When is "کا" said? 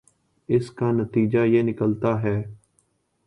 0.71-0.91